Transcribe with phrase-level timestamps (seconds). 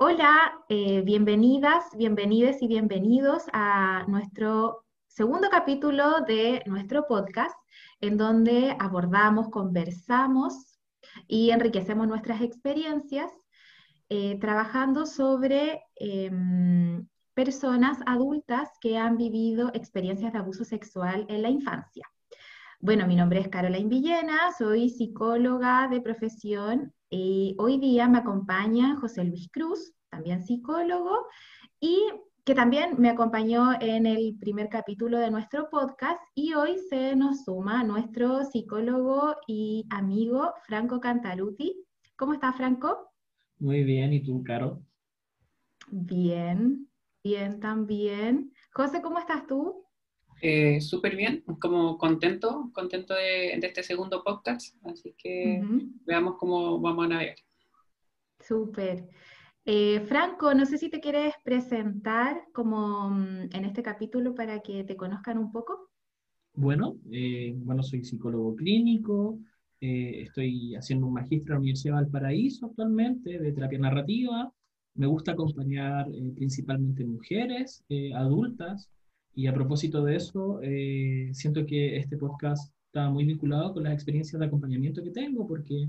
[0.00, 7.56] Hola, eh, bienvenidas, bienvenides y bienvenidos a nuestro segundo capítulo de nuestro podcast,
[8.00, 10.78] en donde abordamos, conversamos
[11.26, 13.32] y enriquecemos nuestras experiencias
[14.08, 21.50] eh, trabajando sobre em, personas adultas que han vivido experiencias de abuso sexual en la
[21.50, 22.08] infancia.
[22.78, 28.96] Bueno, mi nombre es Caroline Villena, soy psicóloga de profesión y hoy día me acompaña
[28.96, 31.26] José Luis Cruz, también psicólogo,
[31.80, 31.98] y
[32.44, 37.44] que también me acompañó en el primer capítulo de nuestro podcast y hoy se nos
[37.44, 41.84] suma nuestro psicólogo y amigo Franco Cantaluti.
[42.16, 43.12] ¿Cómo estás, Franco?
[43.58, 44.82] Muy bien, ¿y tú, Caro?
[45.90, 46.88] Bien,
[47.22, 48.52] bien también.
[48.72, 49.87] José, ¿cómo estás tú?
[50.40, 55.60] Eh, súper bien, como contento, contento de, este segundo podcast, así que
[56.06, 57.36] veamos cómo vamos a navegar.
[58.38, 59.08] Súper.
[59.64, 64.84] Eh, Franco, no sé si te quieres presentar como mm, en este capítulo para que
[64.84, 65.90] te conozcan un poco.
[66.54, 69.38] Bueno, eh, bueno, soy psicólogo clínico,
[69.80, 74.52] estoy haciendo un magíster en la Universidad de Valparaíso actualmente de terapia narrativa.
[74.94, 78.90] Me gusta acompañar principalmente mujeres adultas
[79.38, 83.92] y a propósito de eso, eh, siento que este podcast está muy vinculado con las
[83.92, 85.88] experiencias de acompañamiento que tengo, porque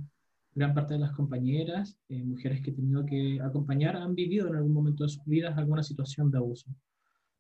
[0.53, 4.56] gran parte de las compañeras, eh, mujeres que he tenido que acompañar, han vivido en
[4.56, 6.69] algún momento de sus vidas alguna situación de abuso.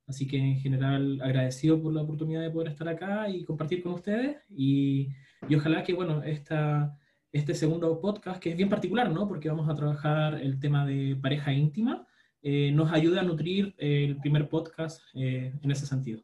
[0.07, 3.93] Así que en general agradecido por la oportunidad de poder estar acá y compartir con
[3.93, 5.09] ustedes y,
[5.47, 6.97] y ojalá que, bueno, esta,
[7.31, 9.27] este segundo podcast, que es bien particular, ¿no?
[9.27, 12.07] Porque vamos a trabajar el tema de pareja íntima,
[12.41, 16.21] eh, nos ayuda a nutrir eh, el primer podcast eh, en ese sentido.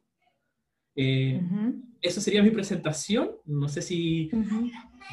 [0.94, 3.32] Esa sería mi presentación.
[3.44, 4.30] No sé si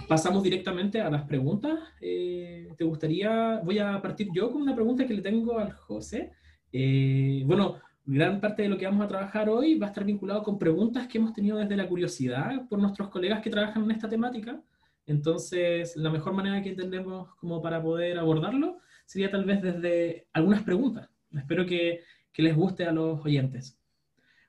[0.07, 1.77] pasamos directamente a las preguntas.
[1.99, 3.59] ¿Te gustaría?
[3.65, 6.31] Voy a partir yo con una pregunta que le tengo al José.
[7.45, 10.57] bueno, gran parte de lo que vamos a trabajar hoy va a estar vinculado con
[10.57, 14.61] preguntas que hemos tenido desde la curiosidad por nuestros colegas que trabajan en esta temática.
[15.05, 20.63] Entonces, la mejor manera que entendemos como para poder abordarlo sería tal vez desde algunas
[20.63, 21.09] preguntas.
[21.31, 23.77] Espero que, que les guste a los oyentes.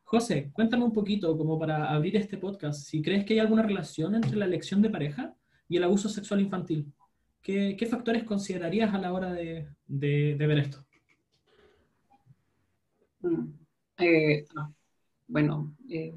[0.04, 4.14] José, cuéntame un poquito, como para abrir este podcast, si crees que hay alguna relación
[4.14, 5.34] entre la elección de pareja
[5.69, 6.93] y el abuso sexual infantil.
[7.43, 10.78] ¿Qué, factores considerarías a la hora de, de, ver esto?
[13.20, 13.53] Mm,
[13.98, 14.47] eh,
[15.26, 16.16] bueno, eh,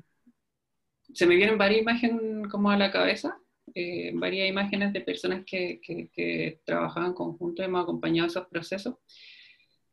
[1.14, 3.38] se me vienen varias imágenes como a la cabeza.
[3.76, 8.96] Eh, varias imágenes de personas que, que, trabajaban conjunto hemos acompañado esos procesos.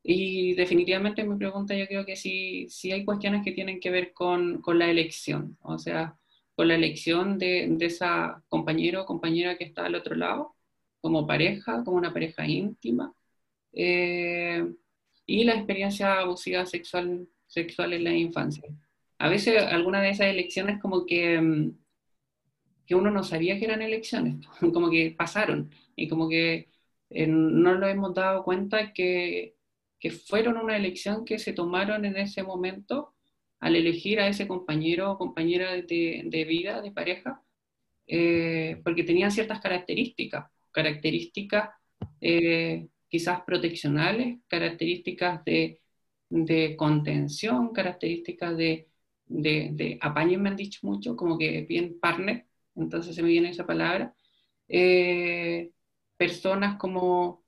[0.03, 4.13] Y definitivamente mi pregunta yo creo que sí, sí hay cuestiones que tienen que ver
[4.13, 6.17] con, con la elección, o sea,
[6.55, 10.55] con la elección de, de, esa compañero o compañera que está al otro lado,
[11.01, 13.15] como pareja, como una pareja íntima,
[13.73, 14.65] eh,
[15.27, 18.69] y la experiencia abusiva sexual, sexual en la infancia.
[19.19, 21.84] A veces algunas de esas elecciones como que mm,
[22.87, 25.71] que uno no sabía que eran elecciones, como que pasaron.
[25.97, 26.69] Y como que
[27.11, 29.57] eh, no nos hemos dado cuenta que,
[30.01, 33.15] que, fueron una elección que se tomaron en ese momento
[33.61, 37.43] al elegir a ese compañero o compañera de, de vida, de pareja,
[38.07, 41.71] eh, porque tenían ciertas características, características
[42.21, 45.81] eh, quizás proteccionales, características de,
[46.29, 48.89] de contención, características de,
[49.27, 49.99] de, de
[50.39, 52.47] me han dicho mucho, como que bien partner,
[52.77, 54.15] entonces se me viene esa palabra,
[54.69, 55.71] eh,
[56.17, 57.45] personas como,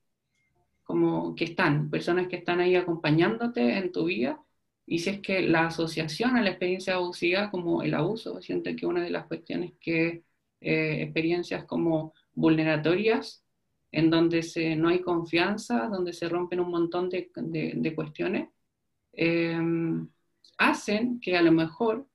[0.84, 4.40] como que están, personas que están ahí acompañándote en tu vida,
[4.86, 8.86] y si es que la asociación a la experiencia abusiva como el abuso, siento que
[8.86, 10.22] una de las cuestiones que
[10.60, 13.44] eh, experiencias como vulneratorias,
[13.90, 18.48] en donde se, no hay confianza, donde se rompen un montón de, de, cuestiones,
[19.12, 19.58] eh,
[20.58, 22.06] hacen que a lo mejor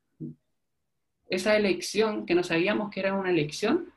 [1.31, 3.91] esa elección que no sabíamos que era una elección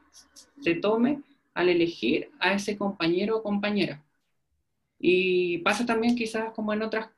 [0.62, 1.20] se tome
[1.53, 4.05] al elegir a ese compañero o compañera.
[4.99, 7.11] Y pasa también quizás como en otras,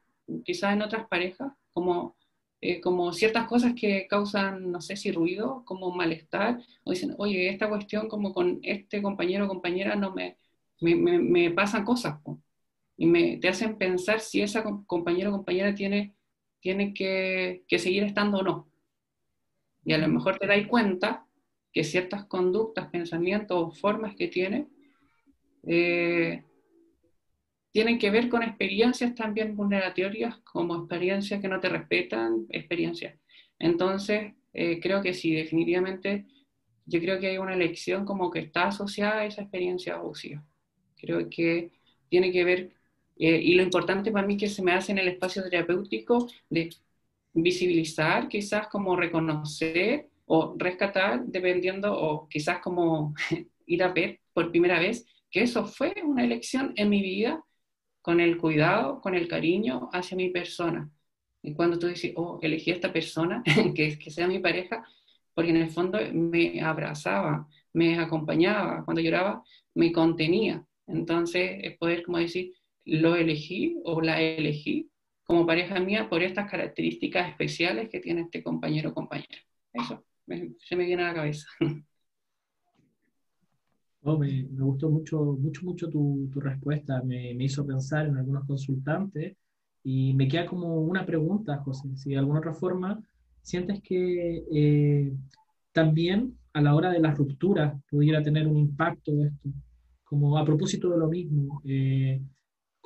[0.45, 2.17] quizás en otras parejas, como,
[2.63, 7.51] eh, como ciertas cosas que causan, no sé si ruido, como malestar, o dicen, oye,
[7.51, 10.39] esta cuestión como con este compañero o compañera no me,
[10.81, 12.19] me, me, pasan cosas,
[12.97, 16.15] y me, te hacen pensar si esa compañero o compañera tiene,
[16.61, 18.76] tiene que, que seguir estando o no.
[19.87, 21.27] Y a lo mejor te das cuenta
[21.73, 24.69] que ciertas conductas, pensamientos o formas que tiene
[25.67, 26.45] eh,
[27.73, 33.19] tienen que ver con experiencias también vulneratorias, como experiencias que no te respetan, experiencias.
[33.59, 36.27] Entonces, eh, creo que sí, definitivamente,
[36.87, 40.45] yo creo que hay una elección como que está asociada a esa experiencia abusiva.
[40.97, 41.73] Creo que
[42.09, 42.73] tiene que ver
[43.19, 46.71] Eh, y lo importante para mí que se me hace en el espacio terapéutico de
[47.37, 53.15] visibilizar, quizás como reconocer o rescatar, dependiendo, o quizás como
[53.67, 57.45] ir a ver por primera vez, que eso fue una elección en mi vida
[58.01, 60.91] con el cuidado, con el cariño hacia mi persona.
[61.43, 63.43] Y cuando tú dices, oh, elegí esta persona,
[63.75, 64.85] que, que sea mi pareja,
[65.35, 69.43] porque en el fondo me abrazaba, me acompañaba, cuando lloraba,
[69.75, 70.65] me contenía.
[70.87, 72.55] Entonces, es poder como decir,
[72.85, 74.89] lo elegí o la elegí
[75.27, 79.39] como pareja mía por estas características especiales que tiene este compañero o compañera.
[79.73, 80.05] Eso
[80.59, 81.47] se me viene a la cabeza.
[84.09, 87.03] Oh, me, gustó mucho, mucho, mucho tu, tu respuesta.
[87.03, 89.37] Me, me, hizo pensar en algunos consultantes
[89.83, 91.89] y me queda como una pregunta, José.
[91.97, 93.03] Si de alguna otra forma
[93.43, 95.13] sientes que eh,
[95.73, 99.49] también a la hora de las rupturas pudiera tener un impacto esto,
[100.05, 101.61] como a propósito de lo mismo.
[101.65, 102.23] Eh,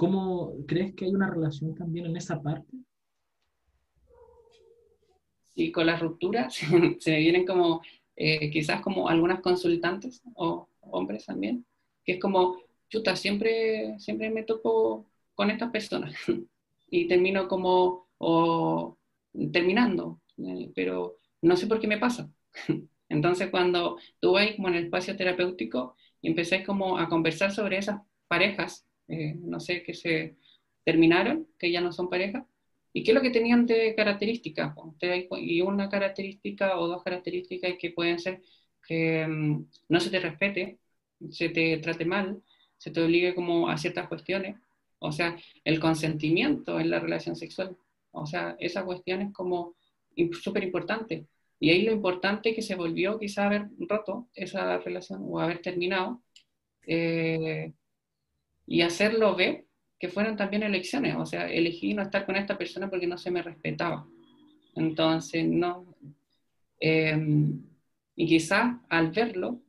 [0.01, 2.75] ¿Cómo crees que hay una relación también en esa parte?
[5.55, 6.55] Sí, con las rupturas
[7.01, 7.83] se me vienen como
[8.17, 11.67] eh, quizás como algunas consultantes o hombres también,
[12.03, 12.57] que es como,
[12.89, 15.05] chuta, siempre, siempre me topo
[15.35, 16.15] con estas personas
[16.91, 18.97] y termino como, o
[19.53, 22.31] terminando, eh, pero no sé por qué me pasa.
[23.11, 27.77] Entonces cuando tú vas como en el espacio terapéutico y empecé como a conversar sobre
[27.77, 30.37] esas parejas eh, no sé, que se
[30.85, 32.47] terminaron, que ya no son pareja,
[32.93, 34.75] y qué es lo que tenían de características.
[35.39, 38.43] Y una característica o dos características que pueden ser
[38.87, 40.79] que mm, no se te respete,
[41.31, 42.43] se te trate mal,
[42.79, 44.57] se te obligue como a ciertas cuestiones,
[44.99, 47.77] o sea, el consentimiento en la relación sexual,
[48.13, 49.75] o sea, esa cuestión es como
[50.33, 51.27] súper importante.
[51.59, 56.23] Y ahí lo importante que se volvió quizá haber roto esa relación o haber terminado,
[56.87, 57.73] eh,
[58.71, 59.67] y hacerlo ver
[59.99, 63.33] que fueron también elecciones, o sea, elegí no estar con esta persona porque no se
[63.33, 64.07] me respetaba.
[64.77, 65.97] Entonces, no.
[66.79, 67.65] Em,
[68.15, 69.61] y quizás al verlo,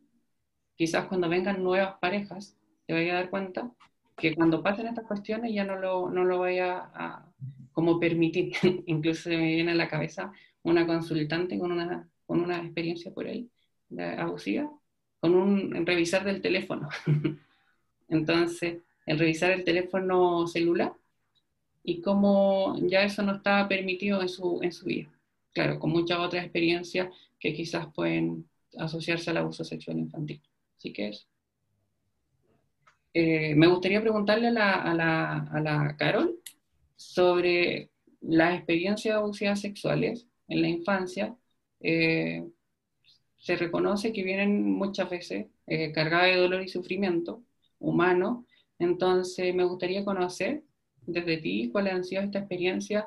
[0.76, 2.56] quizás cuando vengan nuevas parejas,
[2.86, 3.72] te vaya a dar cuenta
[4.16, 7.26] que cuando pasen estas cuestiones ya no lo, no lo vaya a
[7.72, 8.54] como permitir.
[8.86, 10.32] Incluso se me viene a la cabeza
[10.62, 13.50] una consultante con una, con una experiencia por ahí,
[14.20, 14.72] abusiva,
[15.20, 16.88] con un revisar del teléfono.
[18.08, 18.84] Entonces,
[19.18, 20.94] revisar el teléfono celular
[21.84, 25.10] y cómo ya eso no estaba permitido en su, en su vida.
[25.54, 27.10] Claro, con muchas otras experiencias
[27.40, 28.48] que quizás pueden
[28.78, 30.42] asociarse al abuso sexual infantil.
[30.78, 31.26] Así que eso.
[33.14, 36.40] Eh, me gustaría preguntarle a la, a, la, la, Carol
[36.96, 37.90] sobre
[38.22, 41.36] las experiencias abusivas sexuales en la infancia.
[41.82, 42.48] Eh,
[43.38, 47.44] se reconoce que vienen muchas veces eh, cargadas de dolor y sufrimiento
[47.80, 48.46] humano
[48.82, 50.64] entonces, me gustaría conocer
[51.06, 53.06] desde ti cuáles han sido estas experiencias,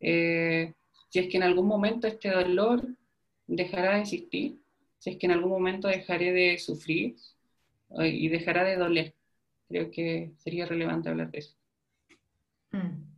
[0.00, 0.72] eh,
[1.10, 2.86] si es que en algún momento este dolor
[3.46, 4.58] dejará de existir,
[4.98, 7.16] si es que en algún momento dejaré de sufrir
[7.98, 9.14] eh, y dejará de doler.
[9.68, 11.54] Creo que sería relevante hablar de eso.
[12.72, 13.09] Mm.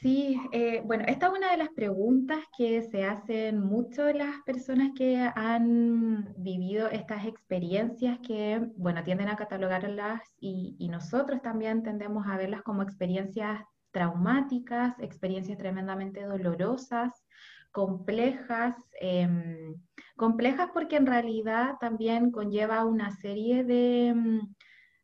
[0.00, 4.92] Sí, eh, bueno, esta es una de las preguntas que se hacen mucho las personas
[4.94, 12.36] que han vivido estas experiencias que, bueno, tienden a catalogarlas y, nosotros también tendemos a
[12.36, 17.26] verlas como experiencias traumáticas, experiencias tremendamente dolorosas,
[17.72, 19.74] complejas, em,
[20.16, 24.54] complejas porque en realidad también conlleva una serie de em,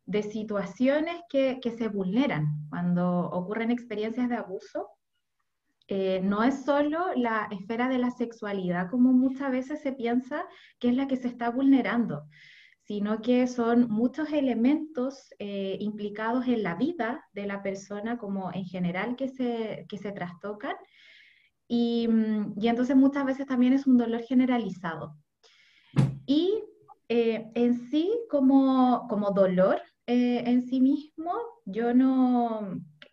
[0.07, 4.89] de situaciones que, se vulneran cuando ocurren experiencias de abuso.
[5.89, 10.45] Eh, no es solo la esfera de la sexualidad, como muchas veces se piensa
[10.79, 12.25] que es la que se está vulnerando,
[12.81, 18.65] sino que son muchos elementos eh, implicados en la vida de la persona como en
[18.65, 20.75] general que se, que se trastocan.
[21.69, 25.17] Y, mm, y entonces muchas veces también es un dolor generalizado.
[26.27, 26.63] Y
[27.09, 31.33] eh, en sí, como, como dolor, eh, en sí mismo,
[31.65, 32.59] yo no,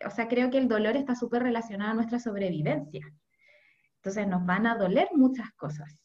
[0.06, 3.06] o sea, creo que el dolor está súper relacionado a nuestra sobrevivencia.
[3.96, 5.96] Entonces nos van a doler muchas cosas.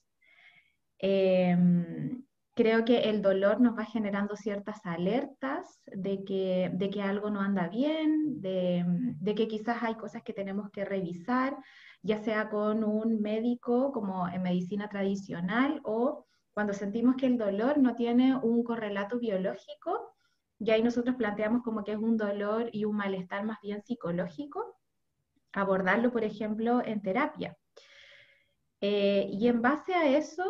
[0.99, 7.29] Em, creo que el dolor nos va generando ciertas alertas de que, de que algo
[7.29, 8.83] no anda bien, de,
[9.19, 11.57] de, que quizás hay cosas que tenemos que revisar,
[12.01, 17.77] ya sea con un médico como en medicina tradicional o cuando sentimos que el dolor
[17.77, 20.16] no tiene un correlato biológico,
[20.59, 24.77] y ahí nosotros planteamos como que es un dolor y un malestar más bien psicológico,
[25.53, 27.55] abordarlo, por ejemplo, en terapia.
[28.81, 30.43] Eh, y en base a eso,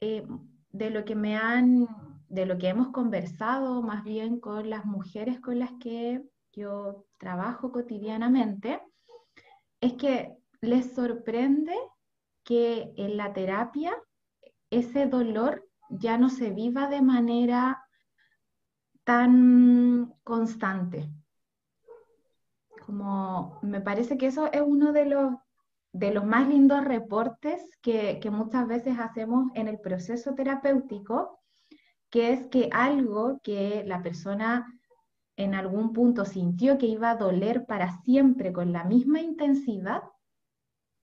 [0.00, 0.26] eh,
[0.70, 1.86] de lo que me han,
[2.28, 7.70] de lo que hemos conversado más bien con las mujeres con las que yo trabajo
[7.70, 8.80] cotidianamente,
[9.80, 11.74] es que les sorprende
[12.42, 13.94] que en la terapia
[14.70, 17.83] ese dolor ya no se viva de manera
[19.04, 21.08] tan constante.
[22.84, 25.34] Como me parece que eso es uno de los,
[25.92, 31.40] de los más lindos reportes que, que muchas veces hacemos en el proceso terapéutico,
[32.10, 34.66] que es que algo que la persona
[35.36, 40.02] en algún punto sintió que iba a doler para siempre con la misma intensidad,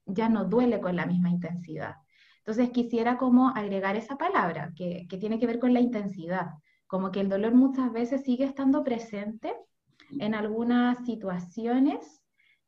[0.06, 1.96] ya no duele con la misma intensidad.
[2.38, 6.52] Entonces quisiera como agregar esa palabra que, tiene que ver con la intensidad,
[6.92, 9.56] como que el dolor muchas veces sigue estando presente
[10.20, 12.20] en algunas situaciones,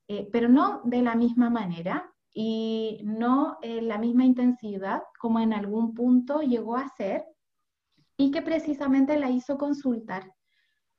[0.08, 5.52] eh, pero no de la misma manera y no en la misma intensidad como en
[5.52, 7.26] algún punto llegó a ser
[8.16, 10.32] y que precisamente la hizo consultar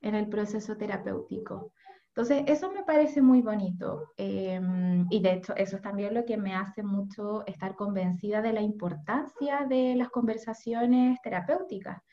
[0.01, 1.73] en el proceso terapéutico.
[2.09, 6.37] Entonces, eso me parece muy bonito em, y de hecho eso es también lo que
[6.37, 12.03] me hace mucho estar convencida de la importancia de las conversaciones terapéuticas.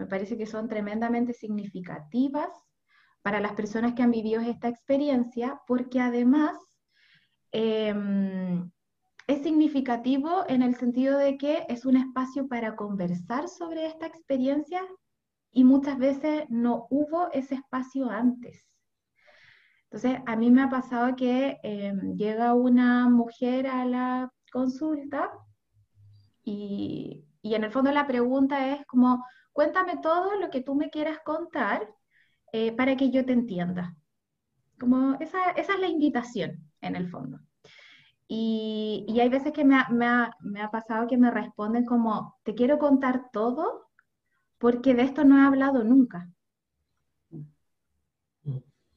[0.00, 2.48] Me parece que son tremendamente significativas
[3.20, 6.56] para las personas que han vivido esta experiencia porque además
[7.52, 8.70] em,
[9.26, 14.80] es significativo en el sentido de que es un espacio para conversar sobre esta experiencia
[15.52, 18.66] y muchas veces no hubo ese espacio antes.
[19.90, 25.30] Entonces, a mí me ha pasado que em, llega una mujer a la consulta
[26.42, 31.18] y, en el fondo la pregunta es como, cuéntame todo lo que tú me quieras
[31.24, 31.88] contar
[32.52, 33.96] eh, para que yo te entienda.
[34.78, 37.38] Como esa, esa, es la invitación, en el fondo.
[38.26, 41.84] Y, y hay veces que me ha, me, ha, me ha pasado que me responden
[41.84, 43.90] como, te quiero contar todo
[44.58, 46.30] porque de esto no he hablado nunca.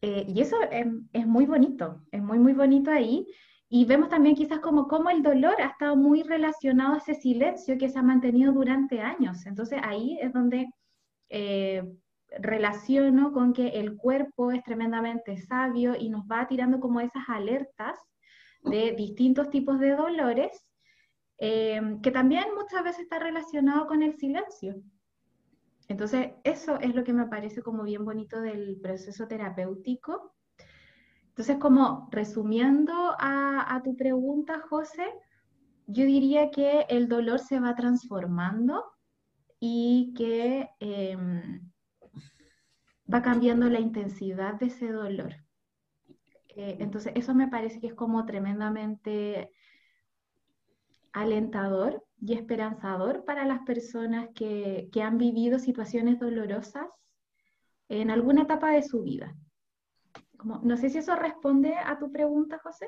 [0.01, 3.25] Eh, y eso es, muy bonito, es muy, muy bonito ahí.
[3.75, 7.75] Y vemos también quizás como cómo el dolor ha estado muy relacionado a ese silencio
[7.79, 9.47] que se ha mantenido durante años.
[9.47, 10.69] Entonces ahí es donde
[11.29, 11.83] eh,
[12.37, 17.97] relaciono con que el cuerpo es tremendamente sabio y nos va tirando como esas alertas
[18.61, 20.51] de distintos tipos de dolores,
[21.39, 24.75] eh, que también muchas veces está relacionado con el silencio.
[25.87, 30.32] Entonces, eso es lo que me parece como bien bonito del proceso terapéutico.
[31.33, 35.07] Entonces, como resumiendo a, tu pregunta, José,
[35.87, 38.85] yo diría que el dolor se va transformando
[39.59, 41.71] y que em,
[43.11, 45.33] va cambiando la intensidad de ese dolor.
[46.49, 49.51] Eh, entonces, eso me parece que es como tremendamente
[51.13, 56.87] alentador y esperanzador para las personas que, han vivido situaciones dolorosas
[57.89, 59.35] en alguna etapa de su vida.
[60.43, 62.87] No sé si eso responde a tu pregunta, José.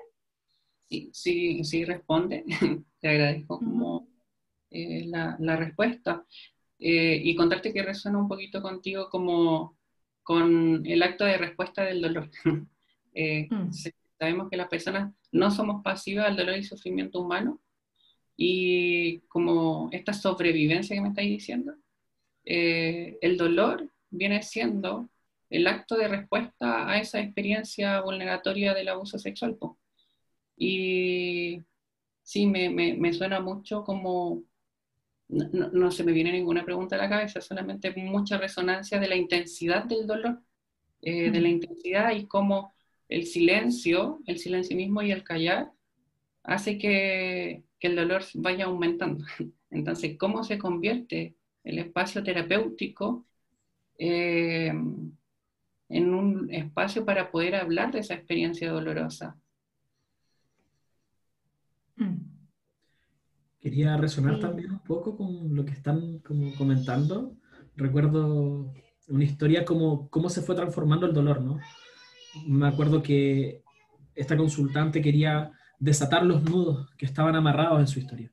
[0.89, 2.43] Sí, sí, sí responde.
[2.99, 4.07] Te agradezco como
[4.69, 6.25] eh, la, respuesta.
[6.77, 9.77] Eh, y contarte que resuena un poquito contigo como
[10.23, 12.29] con el acto de respuesta del dolor.
[13.17, 13.71] Eh, mm.
[14.19, 17.61] Sabemos que las personas no somos pasivas al dolor y sufrimiento humano,
[18.37, 21.73] y como esta sobrevivencia que me estáis diciendo,
[22.43, 25.09] eh, el dolor viene siendo
[25.49, 29.57] el acto de respuesta a esa experiencia vulneratoria del abuso sexual.
[30.57, 31.61] Y
[32.23, 34.43] sí, me, me, suena mucho como,
[35.27, 39.15] no, no, se me viene ninguna pregunta a la cabeza, solamente mucha resonancia de la
[39.15, 40.41] intensidad del dolor,
[41.01, 42.73] eh, de la intensidad y cómo
[43.09, 45.71] el silencio, el silencio mismo y el callar
[46.43, 49.23] hace que, el dolor vaya aumentando.
[49.69, 53.27] Entonces, ¿cómo se convierte el espacio terapéutico
[53.99, 54.73] eh,
[55.89, 59.37] en un espacio para poder hablar de esa experiencia dolorosa?
[61.95, 62.35] Mm.
[63.59, 67.35] Quería resonar también un poco con lo que están como comentando.
[67.75, 68.73] Recuerdo
[69.07, 71.59] una historia como cómo se fue transformando el dolor, ¿no?
[72.47, 73.63] Me acuerdo que
[74.13, 78.31] esta consultante quería desatar los nudos que estaban amarrados en su historia.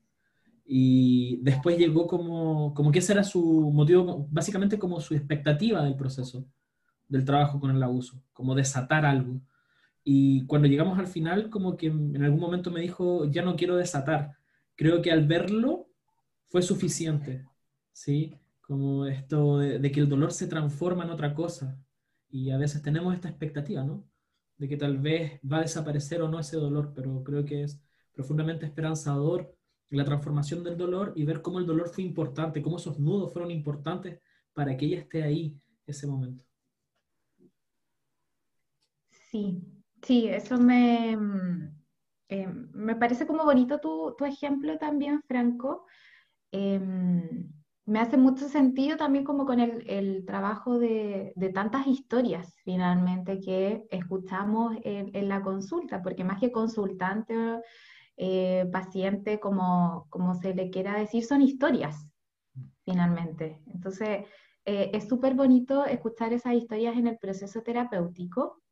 [0.65, 5.97] Y después llegó como, como que ese era su motivo, básicamente como su expectativa del
[5.97, 6.47] proceso,
[7.13, 9.41] del trabajo con el abuso, como desatar algo.
[10.05, 13.77] Y cuando llegamos al final, como que en algún momento me dijo, ya no quiero
[13.77, 14.37] desatar.
[14.75, 15.89] Creo que al verlo
[16.49, 17.47] fue suficiente,
[17.93, 18.35] ¿sí?
[18.61, 21.79] Como esto de, que el dolor se transforma en otra cosa.
[22.31, 24.05] Y a veces tenemos esta expectativa, ¿no?
[24.59, 27.83] de que tal vez va a desaparecer o no ese dolor, pero creo que es
[28.13, 29.57] profundamente esperanzador
[29.91, 33.51] la transformación del dolor y ver cómo el dolor fue importante, cómo esos nudos fueron
[33.51, 34.21] importantes
[34.53, 36.45] para que ella esté ahí ese momento.
[39.33, 39.63] Sí,
[40.03, 41.75] sí, eso me, mm,
[42.29, 45.87] eh, me parece como bonito tu, tu ejemplo también, Franco.
[46.53, 47.51] Em,
[47.87, 53.41] me hace mucho sentido también como con el, el trabajo de, de, tantas historias finalmente
[53.41, 57.35] que escuchamos en, en, la consulta, porque más que consultante,
[58.19, 62.07] eh, paciente, como, como se le quiera decir, son historias
[62.85, 63.63] finalmente.
[63.73, 64.27] Entonces,
[64.67, 68.63] eh, es súper bonito escuchar esas historias en el proceso terapéutico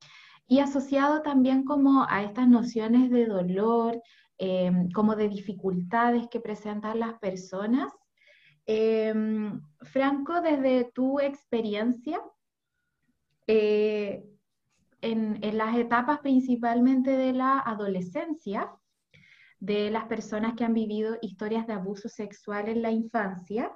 [0.51, 4.03] y asociado también como a estas nociones de dolor,
[4.37, 7.93] eh, como de dificultades que presentan las personas.
[8.67, 9.15] Eh,
[9.83, 12.21] Franco, desde tu experiencia,
[13.47, 14.27] en,
[15.01, 18.73] en las etapas principalmente de la adolescencia,
[19.61, 23.73] de las personas que han vivido historias de abuso sexual en la infancia,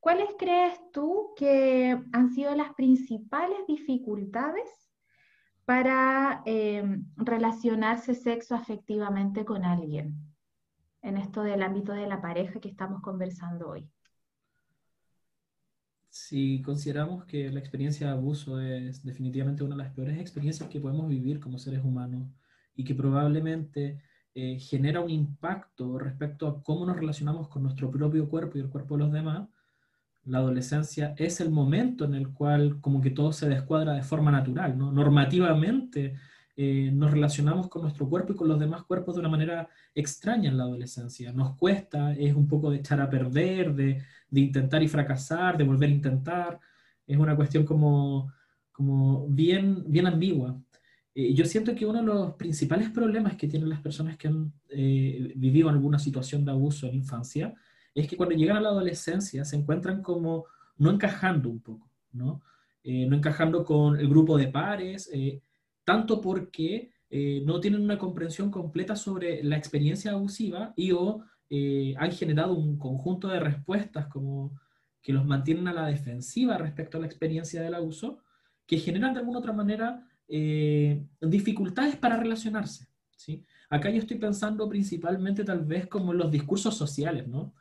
[0.00, 4.83] ¿Cuáles crees tú que han sido las principales dificultades
[5.64, 10.14] para em, relacionarse sexo afectivamente con alguien
[11.02, 13.88] en esto del ámbito de la pareja que estamos conversando hoy?
[16.08, 20.80] Si consideramos que la experiencia de abuso es definitivamente una de las peores experiencias que
[20.80, 22.28] podemos vivir como seres humanos
[22.76, 24.00] y que probablemente
[24.34, 28.68] eh, genera un impacto respecto a cómo nos relacionamos con nuestro propio cuerpo y el
[28.68, 29.48] cuerpo de los demás,
[30.26, 34.30] la adolescencia es el momento en el cual como que todo se descuadra de forma
[34.30, 34.90] natural, ¿no?
[34.90, 36.14] Normativamente
[36.56, 40.50] eh, nos relacionamos con nuestro cuerpo y con los demás cuerpos de una manera extraña
[40.50, 41.32] en la adolescencia.
[41.32, 45.90] Nos cuesta, es un poco de echar a perder, de, intentar y fracasar, de volver
[45.90, 46.60] a intentar.
[47.06, 48.32] Es una cuestión como,
[49.28, 50.56] bien ambigua.
[51.14, 54.52] Eh, yo siento que uno de los principales problemas que tienen las personas que han
[54.68, 57.54] eh, vivido alguna situación de abuso en infancia
[57.94, 60.46] es que cuando llegan a la adolescencia se encuentran como
[60.78, 62.42] no encajando un poco, ¿no?
[62.82, 65.40] Eh, no encajando con el grupo de pares, eh,
[65.84, 71.24] tanto porque eh, no tienen una comprensión completa sobre la experiencia abusiva y o
[71.98, 74.58] han generado un conjunto de respuestas como
[75.00, 78.18] que los mantienen a la defensiva respecto a la experiencia del abuso,
[78.66, 80.04] que generan de alguna otra manera
[81.20, 82.88] dificultades para relacionarse.
[83.14, 83.44] ¿sí?
[83.70, 87.54] Acá yo estoy pensando principalmente tal vez como en los discursos sociales, ¿no?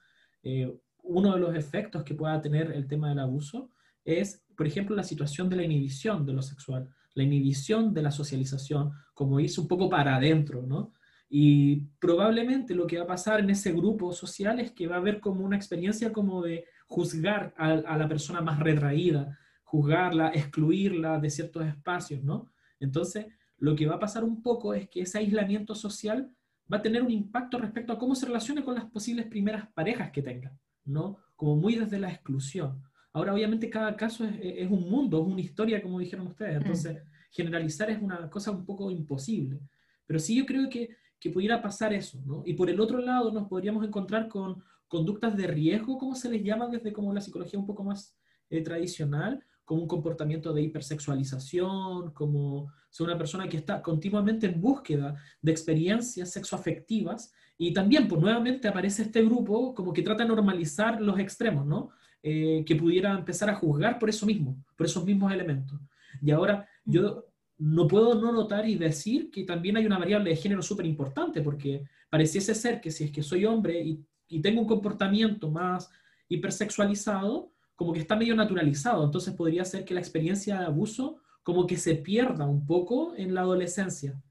[0.43, 0.71] Eh,
[1.03, 3.69] uno de los efectos que pueda tener el tema del abuso
[4.05, 8.11] es, por ejemplo, la situación de la inhibición de lo sexual, la inhibición de la
[8.11, 10.93] socialización, como irse un poco para adentro, ¿no?
[11.29, 14.99] Y probablemente lo que va a pasar en ese grupo social es que va a
[14.99, 21.19] haber como una experiencia como de juzgar a, a la persona más retraída, juzgarla, excluirla
[21.19, 22.51] de ciertos espacios, ¿no?
[22.79, 23.25] Entonces,
[23.57, 26.31] lo que va a pasar un poco es que ese aislamiento social
[26.73, 30.09] va a tener un impacto respecto a cómo se relaciona con las posibles primeras parejas
[30.09, 31.19] que tenga, ¿no?
[31.35, 32.81] Como muy desde la exclusión.
[33.11, 37.91] Ahora, obviamente, cada caso es, un mundo, es una historia, como dijeron ustedes, entonces generalizar
[37.91, 39.59] es una cosa un poco imposible.
[40.07, 42.41] Pero sí yo creo que, que pudiera pasar eso, ¿no?
[42.43, 46.43] Y por el otro lado nos podríamos encontrar con conductas de riesgo, como se les
[46.43, 48.17] llama desde como la psicología un poco más
[48.49, 54.59] eh, tradicional, como un comportamiento de hipersexualización, como ser una persona que está continuamente en
[54.59, 57.33] búsqueda de experiencias sexoafectivas.
[57.57, 61.91] Y también, pues nuevamente aparece este grupo como que trata de normalizar los extremos, ¿no?
[62.21, 65.79] Eh, que pudiera empezar a juzgar por eso mismo, por esos mismos elementos.
[66.21, 67.25] Y ahora yo
[67.57, 71.41] no puedo no notar y decir que también hay una variable de género súper importante,
[71.41, 75.89] porque pareciese ser que si es que soy hombre y, y tengo un comportamiento más
[76.27, 81.67] hipersexualizado, como que está medio naturalizado, entonces podría ser que la experiencia de abuso como
[81.67, 84.21] que se pierda un poco en la adolescencia.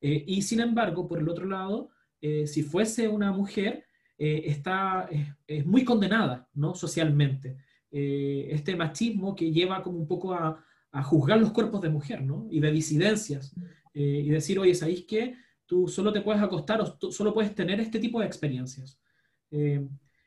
[0.00, 3.84] Eh, y sin embargo, por el otro lado, eh, si fuese una mujer,
[4.16, 5.08] eh, está,
[5.46, 6.74] es muy condenada ¿no?
[6.74, 7.56] socialmente.
[7.90, 12.46] este machismo que lleva como un poco a, a, juzgar los cuerpos de mujer ¿no?
[12.48, 13.52] y de disidencias
[13.92, 15.34] y decir, oye, ¿sabéis qué?
[15.66, 19.00] Tú solo te puedes acostar o solo puedes tener este tipo de experiencias.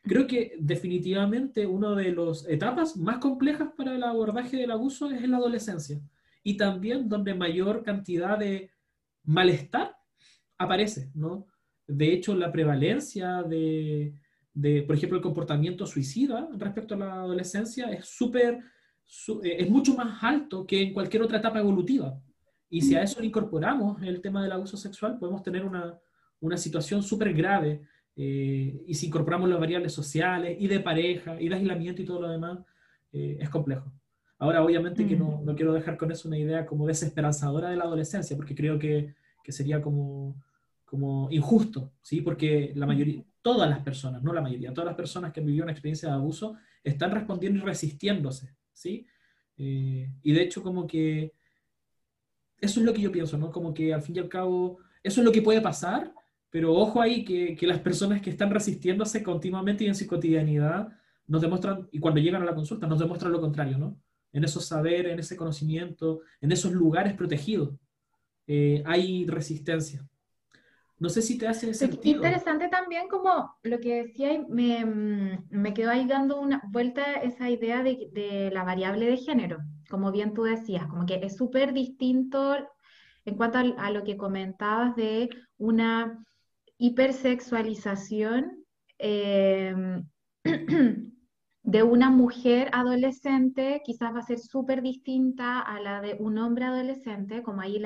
[0.03, 5.23] Creo que definitivamente una de las etapas más complejas para el abordaje del abuso es
[5.23, 6.01] en la adolescencia
[6.43, 8.69] y también donde mayor cantidad de
[9.23, 9.95] malestar
[10.57, 11.47] aparece, ¿no?
[11.87, 14.13] De hecho, la prevalencia de,
[14.53, 18.59] de por ejemplo, el comportamiento suicida respecto a la adolescencia es súper,
[19.43, 22.19] eh, es mucho más alto que en cualquier otra etapa evolutiva.
[22.69, 25.97] Y si a eso le incorporamos el tema del abuso sexual, podemos tener una,
[26.39, 31.49] una situación súper grave eh, y si incorporamos las variables sociales y de pareja y
[31.49, 32.59] de aislamiento y todo lo demás,
[33.11, 33.91] eh, es complejo.
[34.37, 35.45] Ahora, obviamente que no, mm.
[35.45, 39.15] no, quiero dejar con eso una idea como desesperanzadora de la adolescencia, porque creo que,
[39.43, 40.35] que sería como,
[40.85, 42.21] como injusto, ¿sí?
[42.21, 45.63] Porque la mayoría, todas las personas, no la mayoría, todas las personas que han vivido
[45.63, 49.07] una experiencia de abuso están respondiendo y resistiéndose, ¿sí?
[49.57, 51.33] Eh, y de hecho como que
[52.59, 53.51] eso es lo que yo pienso, ¿no?
[53.51, 56.13] Como que al fin y al cabo, eso es lo que puede pasar,
[56.53, 60.87] pero ojo ahí que, que las personas que están resistiéndose continuamente y en su cotidianidad
[61.25, 63.99] nos demuestran, y cuando llegan a la consulta, nos demuestran lo contrario, ¿no?
[64.31, 67.73] En esos saberes, en ese conocimiento, en esos lugares protegidos,
[68.45, 70.07] eh, hay resistencia.
[70.99, 72.17] No sé si te hace sentido.
[72.17, 74.85] Interesante también como lo que decía, me,
[75.49, 79.57] me quedó ahí dando una vuelta esa idea de, de la variable de género,
[79.89, 82.57] como bien tú decías, como que es súper distinto
[83.25, 86.23] en cuanto a, lo que comentabas de una
[86.77, 88.63] hipersexualización
[88.99, 89.75] eh,
[91.63, 96.65] de una mujer adolescente quizás va a ser súper distinta a la de un hombre
[96.65, 97.81] adolescente, como ahí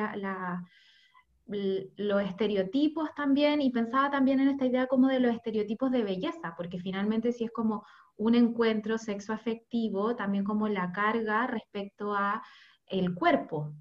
[1.45, 6.56] los estereotipos también, y pensaba también en esta idea como de los estereotipos de belleza,
[6.58, 7.86] porque finalmente si es como
[8.17, 12.41] un encuentro sexoafectivo, también como la carga respecto a
[12.88, 13.73] el cuerpo.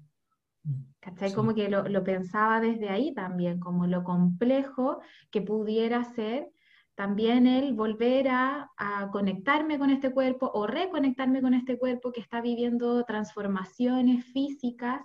[0.99, 1.33] ¿Cachai?
[1.33, 4.99] Como que lo, lo pensaba desde ahí también, como lo complejo
[5.31, 6.49] que pudiera ser
[6.97, 8.71] también el volver a,
[9.11, 15.01] conectarme con este cuerpo o reconectarme con este cuerpo que está viviendo transformaciones físicas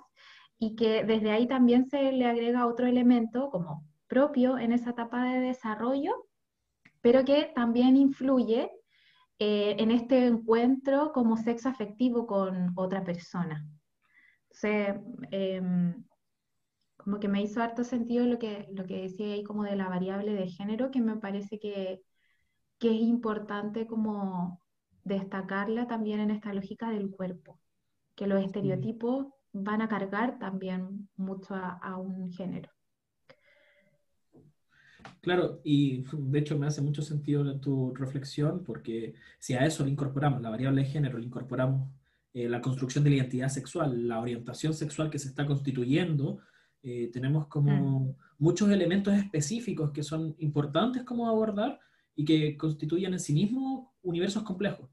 [0.58, 5.24] y que desde ahí también se le agrega otro elemento como propio en esa etapa
[5.24, 6.14] de desarrollo,
[7.02, 8.72] pero que también influye
[9.38, 13.66] eh, en este encuentro como sexo afectivo con otra persona.
[14.52, 14.96] Entonces,
[15.30, 16.04] em,
[16.96, 19.88] como que me hizo harto sentido lo que, lo que decía ahí como de la
[19.88, 22.02] variable de género, que me parece que,
[22.78, 24.60] que es importante como
[25.04, 27.58] destacarla también en esta lógica del cuerpo,
[28.14, 32.70] que los estereotipos van a cargar también mucho a, un género.
[35.20, 39.90] Claro, y de hecho me hace mucho sentido tu reflexión, porque si a eso le
[39.90, 41.88] incorporamos la variable de género, le incorporamos
[42.34, 46.40] eh, la construcción de la identidad sexual, la orientación sexual que se está constituyendo,
[46.82, 48.16] eh, tenemos como mm.
[48.38, 51.78] muchos elementos específicos que son importantes como abordar
[52.16, 54.88] y que constituyen en sí mismos universos complejos.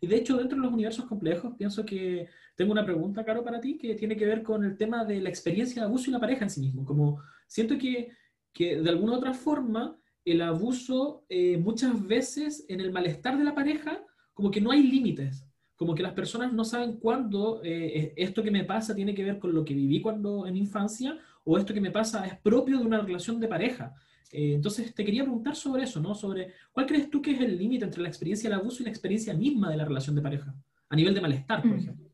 [0.00, 3.60] Y de hecho, dentro de los universos complejos, pienso que tengo una pregunta, Caro, para
[3.60, 6.20] ti, que tiene que ver con el tema de la experiencia de abuso y la
[6.20, 6.84] pareja en sí mismo.
[6.84, 8.10] Como siento que,
[8.52, 13.44] que de alguna u otra forma, el abuso eh, muchas veces en el malestar de
[13.44, 15.46] la pareja, como que no hay límites
[15.82, 19.40] como que las personas no saben cuándo eh, esto que me pasa tiene que ver
[19.40, 22.84] con lo que viví cuando en infancia o esto que me pasa es propio de
[22.84, 23.92] una relación de pareja.
[24.30, 26.14] Eh, entonces te quería preguntar sobre eso, ¿no?
[26.14, 28.90] Sobre cuál crees tú que es el límite entre la experiencia del abuso y la
[28.90, 30.54] experiencia misma de la relación de pareja,
[30.88, 31.78] a nivel de malestar, por mm.
[31.78, 32.08] ejemplo.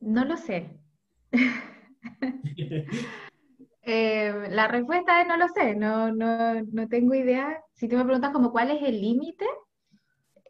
[0.00, 0.80] No lo sé.
[3.90, 7.58] Eh, la respuesta es no lo sé, no, no, no tengo idea.
[7.72, 9.46] Si tú me preguntas como cuál es el límite,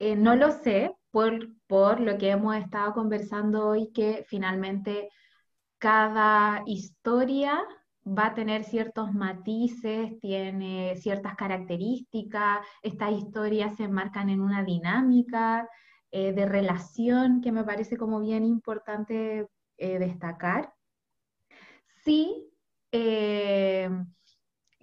[0.01, 5.09] eh, no lo sé por, lo que hemos estado conversando hoy, que finalmente
[5.79, 7.65] cada historia
[8.07, 15.69] va a tener ciertos matices, tiene ciertas características, estas historias se enmarcan en una dinámica
[16.11, 20.73] eh, de relación que me parece como bien importante eh, destacar.
[22.05, 22.49] Sí,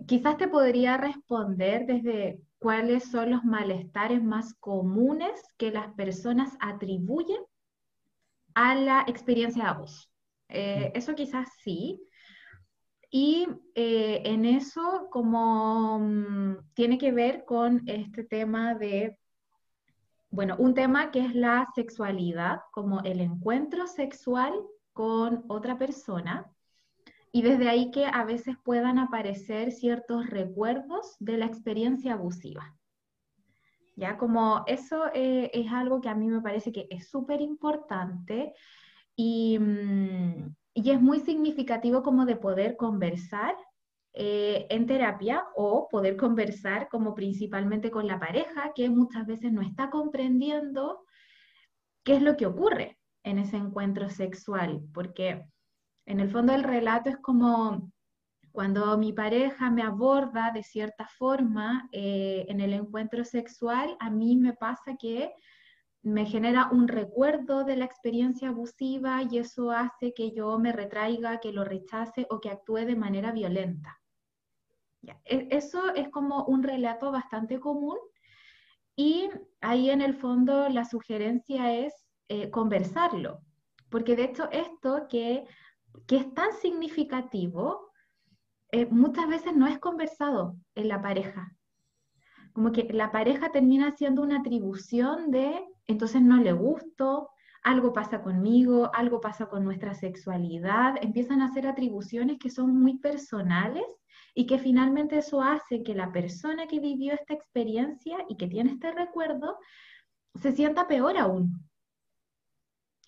[0.08, 7.40] quizás te podría responder desde cuáles son los malestares más comunes que las personas atribuyen
[8.56, 10.10] a la experiencia de abuso.
[10.50, 12.02] Eh, eso quizás sí.
[13.12, 19.16] Y eh, en eso, como mm, tiene que ver con este tema de,
[20.32, 24.54] bueno, un tema que es la sexualidad, como el encuentro sexual
[24.92, 26.52] con otra persona,
[27.36, 32.78] y desde ahí que a veces puedan aparecer ciertos recuerdos de la experiencia abusiva.
[33.98, 38.54] Ya como eso eh, es algo que a mí me parece que es súper importante
[39.18, 43.54] y, mm, y, es muy significativo como de poder conversar
[44.14, 49.62] eh, en terapia o poder conversar como principalmente con la pareja que muchas veces no
[49.62, 51.04] está comprendiendo
[52.06, 55.50] qué es lo que ocurre en ese encuentro sexual, porque
[56.06, 57.92] en el fondo el relato es como
[58.52, 64.38] cuando mi pareja me aborda de cierta forma eh, en el encuentro sexual, a mí
[64.38, 65.34] me pasa que
[66.04, 71.40] me genera un recuerdo de la experiencia abusiva y eso hace que yo me retraiga,
[71.40, 74.00] que lo rechace o que actúe de manera violenta.
[75.26, 77.98] E, eso es como un relato bastante común
[78.96, 79.30] y
[79.62, 81.94] ahí en el fondo la sugerencia es
[82.30, 83.42] eh, conversarlo,
[83.90, 85.46] porque de hecho esto que
[86.08, 87.92] que es tan significativo,
[88.72, 91.56] eh, muchas veces no es conversado en la pareja.
[92.54, 97.30] Como que la pareja termina siendo una atribución de, entonces no le gusto,
[97.64, 103.00] algo pasa conmigo, algo pasa con nuestra sexualidad, empiezan a hacer atribuciones que son muy
[103.00, 103.86] personales
[104.36, 108.74] y que finalmente eso hace que la persona que vivió esta experiencia y que tiene
[108.74, 109.58] este recuerdo
[110.36, 111.68] se sienta peor aún.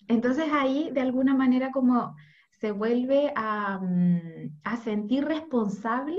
[0.08, 2.16] Entonces ahí de alguna manera como
[2.60, 6.18] se vuelve a, mm, a sentir responsable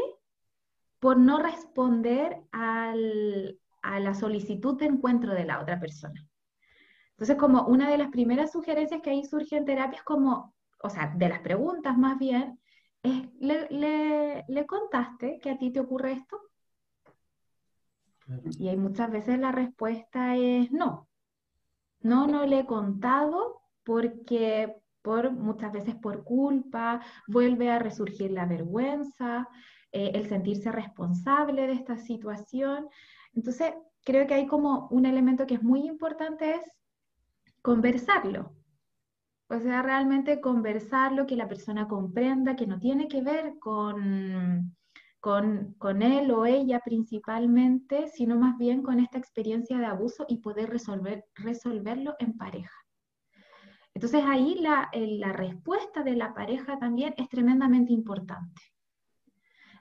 [1.00, 6.26] por no responder al, a la solicitud de encuentro de la otra persona.
[7.12, 10.90] Entonces, como una de las primeras sugerencias que ahí surge en terapia es como, o
[10.90, 12.60] sea, de las preguntas más bien,
[13.04, 16.40] es, ¿le, le, contaste que a ti te ocurre esto?
[18.58, 21.08] Y hay muchas veces la respuesta es no.
[22.02, 24.76] No, no le he contado porque
[25.32, 29.48] muchas veces por culpa, vuelve a resurgir la vergüenza,
[29.92, 32.88] eh, el sentirse responsable de esta situación.
[33.34, 36.62] Entonces, creo que hay como un elemento que es muy importante es
[37.62, 38.54] conversarlo.
[39.50, 44.76] O sea, realmente conversarlo, que la persona comprenda que no tiene que ver con,
[45.20, 50.38] con, con, él o ella principalmente, sino más bien con esta experiencia de abuso y
[50.38, 52.76] poder resolver, resolverlo en pareja.
[53.94, 58.62] Entonces ahí la, la respuesta de la pareja también es tremendamente importante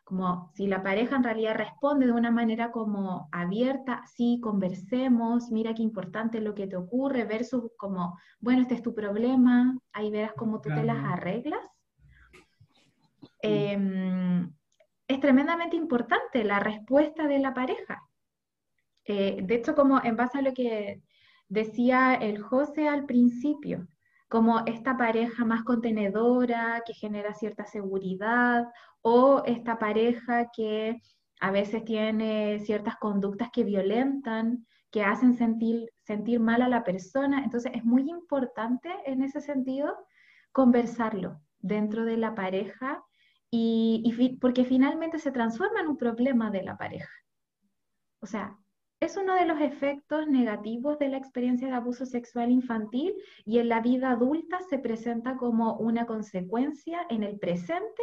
[0.08, 5.74] como si la pareja en realidad responde de una manera como abierta, sí, conversemos, mira
[5.74, 10.32] qué importante lo que te ocurre, versus como, bueno, este es tu problema, ahí verás
[10.32, 11.60] cómo tú te las arreglas.
[13.42, 14.50] Em,
[15.06, 18.02] es tremendamente importante la respuesta de la pareja.
[19.04, 21.02] Eh, de hecho, como en base a lo que
[21.50, 23.86] decía el José al principio,
[24.28, 28.66] como esta pareja más contenedora que genera cierta seguridad
[29.02, 31.00] o esta pareja que
[31.40, 37.44] a veces tiene ciertas conductas que violentan, que hacen sentir, sentir mal a la persona.
[37.44, 39.96] Entonces es muy importante en ese sentido
[40.52, 43.02] conversarlo dentro de la pareja
[43.50, 47.12] y, porque finalmente se transforma en un problema de la pareja.
[48.20, 48.58] O sea,
[49.00, 53.68] es uno de los efectos negativos de la experiencia de abuso sexual infantil y en
[53.68, 58.02] la vida adulta se presenta como una consecuencia en el presente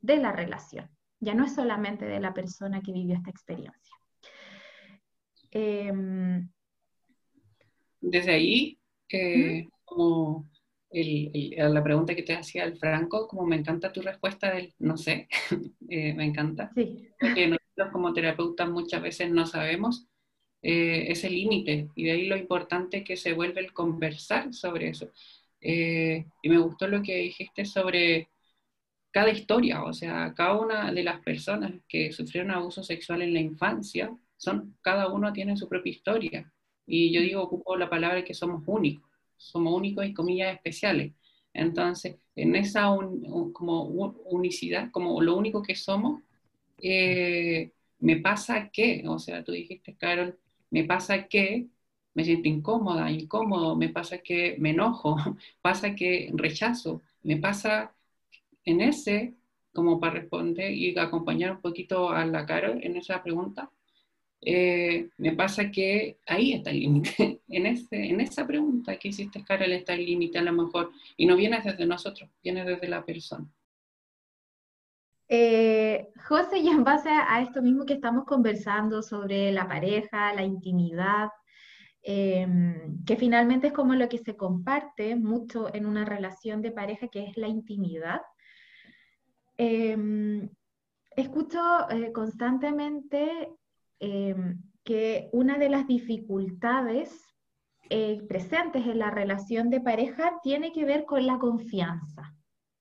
[0.00, 0.88] de la relación.
[1.20, 3.96] Ya no es solamente de la persona que vivió esta experiencia.
[5.50, 6.48] Em,
[8.00, 8.78] Desde ahí,
[9.10, 10.48] eh, como
[10.90, 15.28] la pregunta que te hacía el Franco, como me encanta tu respuesta del no sé,
[15.90, 16.72] eh, me encanta.
[16.74, 17.10] Sí.
[17.20, 20.09] Porque nosotros como terapeutas muchas veces no sabemos
[20.62, 25.10] eh, ese límite y de ahí lo importante que se vuelve el conversar sobre eso.
[25.62, 28.28] y me gustó lo que dijiste sobre
[29.10, 33.40] cada historia, o sea, cada una de las personas que sufrieron abuso sexual en la
[33.40, 36.52] infancia, son, cada uno tiene su propia historia.
[36.86, 41.12] Y yo digo, ocupo la palabra que somos únicos, somos únicos y comillas especiales.
[41.52, 42.84] Entonces, en esa
[43.52, 46.22] como unicidad, como lo único que somos,
[46.82, 50.38] eh, me pasa que, o sea, tú dijiste, Carol,
[50.70, 51.68] me pasa que
[52.14, 55.16] me siento incómoda, incómodo, me pasa que me enojo,
[55.62, 57.94] pasa que rechazo, me pasa
[58.64, 59.34] en ese,
[59.72, 63.70] como para responder y acompañar un poquito a la Carol en esa pregunta,
[64.42, 67.40] eh, me pasa que ahí está el límite.
[67.48, 70.92] En, en esa pregunta que hiciste, Carol, está el límite a lo mejor.
[71.16, 73.46] Y no viene desde nosotros, viene desde la persona.
[75.32, 80.42] Eh, José, y en base a esto mismo que estamos conversando sobre la pareja, la
[80.42, 81.28] intimidad,
[82.02, 87.06] em, que finalmente es como lo que se comparte mucho en una relación de pareja,
[87.06, 88.22] que es la intimidad.
[89.56, 90.48] Em,
[91.16, 93.50] escucho eh, constantemente
[94.00, 97.08] em, que una de las dificultades
[97.88, 102.34] eh, presentes en la relación de pareja tiene que ver con la confianza,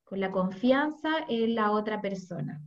[0.10, 2.60] con la confianza en la otra persona.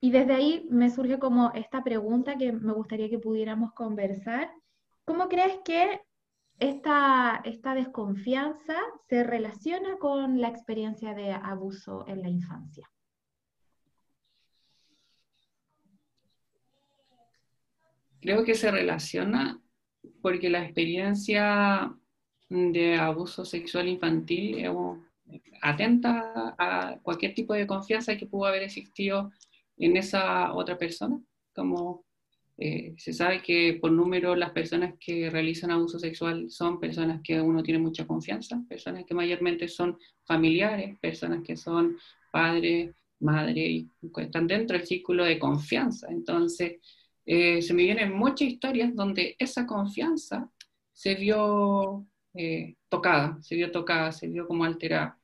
[0.00, 4.48] Y desde ahí me surge como esta pregunta que me gustaría que pudiéramos conversar.
[5.04, 6.00] ¿Cómo crees que
[6.60, 8.76] esta, esta desconfianza
[9.08, 12.88] se relaciona con la experiencia de abuso en la infancia?
[18.20, 19.60] Creo que se relaciona
[20.22, 21.92] porque la experiencia
[22.48, 24.64] de abuso sexual infantil
[25.62, 29.30] atenta a cualquier tipo de confianza que pudo haber existido
[29.76, 31.20] en esa otra persona.
[31.54, 32.04] Como
[32.56, 37.40] eh, se sabe que por número las personas que realizan abuso sexual son personas que
[37.40, 41.96] uno tiene mucha confianza, personas que mayormente son familiares, personas que son
[42.32, 46.08] padres, madre, y están dentro del círculo de confianza.
[46.10, 46.80] Entonces,
[47.26, 50.50] eh, se me vienen muchas historias donde esa confianza
[50.92, 55.18] se vio eh, tocada, se vio tocada, se vio como alterada.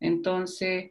[0.00, 0.90] Entonces,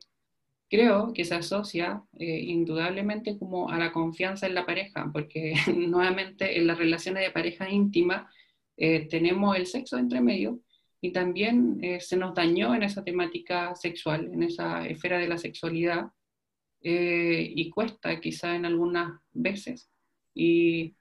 [0.69, 6.58] creo que se asocia eh, indudablemente como a la confianza en la pareja, porque nuevamente
[6.58, 8.32] en las relaciones de pareja íntima
[8.78, 10.60] eh, tenemos el sexo entre medio
[11.02, 16.12] y también se nos dañó en esa temática sexual, en esa esfera de la sexualidad,
[16.82, 19.89] y cuesta quizá en algunas veces,
[20.34, 20.93] y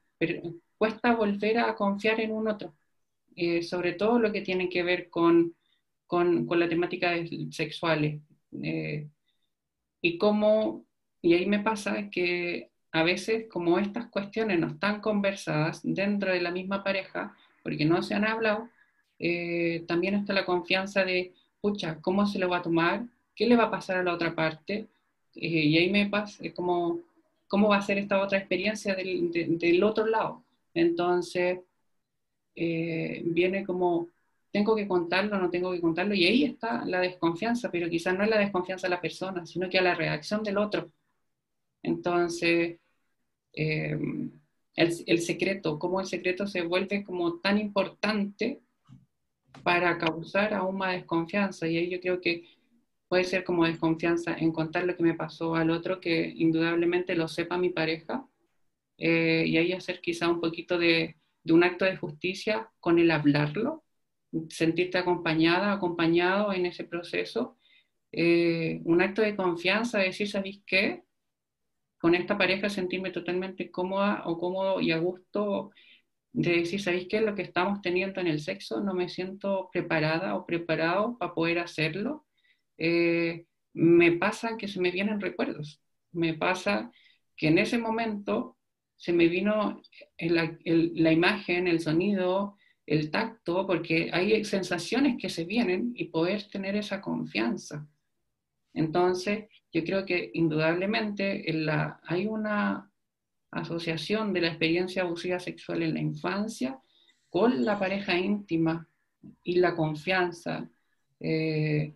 [0.77, 2.78] cuesta volver a confiar en un otro.
[3.37, 5.55] Eh, sobre todo lo que tiene que ver con,
[6.07, 7.15] con, con la temática
[7.51, 8.21] sexuales.
[8.63, 9.09] Eh,
[10.01, 10.85] y cómo,
[11.23, 16.41] y ahí me pasa que a veces como estas cuestiones no están conversadas dentro de
[16.41, 18.69] la misma pareja, porque no se han hablado,
[19.19, 23.05] eh, también está la confianza de, pucha, ¿cómo se lo va a tomar?
[23.35, 24.89] ¿Qué le va a pasar a la otra parte?
[25.41, 27.01] y ahí me pasa, es como,
[27.47, 30.43] ¿cómo va a ser esta otra experiencia del, del otro lado?
[30.75, 31.61] Entonces,
[32.61, 34.09] eh, viene como,
[34.51, 38.25] tengo que contarlo, no tengo que contarlo, y ahí está la desconfianza, pero quizás no
[38.25, 40.91] es la desconfianza de la persona, sino que a la reacción del otro.
[41.83, 42.79] Entonces,
[43.55, 43.99] eh,
[44.75, 48.61] el, el, secreto, cómo el secreto se vuelve como tan importante
[49.63, 52.45] para causar aún más desconfianza, y ahí yo creo que
[53.09, 57.29] puede ser como desconfianza en contar lo que me pasó al otro, que indudablemente lo
[57.29, 58.27] sepa mi pareja,
[58.99, 61.18] eh, y ahí hacer quizá un poquito de
[61.49, 63.85] de un acto de justicia con el hablarlo,
[64.51, 67.59] sentirte acompañada, acompañado en ese proceso,
[68.13, 71.05] eh, un acto de confianza, decir, ¿sabéis qué?
[71.99, 75.71] Con esta pareja sentirme totalmente cómoda o cómodo y a gusto
[76.33, 77.23] de decir, ¿sabéis qué?
[77.23, 81.59] Lo que estamos teniendo en el sexo, no me siento preparada o preparado para poder
[81.61, 82.27] hacerlo.
[82.77, 85.81] Eh, me pasa que se me vienen recuerdos,
[86.13, 86.93] me pasa
[87.37, 88.58] que en ese momento
[88.99, 89.81] se me vino
[90.19, 96.75] la imagen, el sonido, el tacto, porque hay sensaciones que se vienen y poder tener
[96.77, 97.87] esa confianza.
[98.75, 101.45] Entonces, yo creo que indudablemente
[102.03, 102.91] hay una
[103.51, 106.79] asociación de la experiencia abusiva sexual en la infancia
[107.31, 108.89] con la pareja íntima
[109.45, 110.69] y la confianza.
[111.21, 111.95] Eh,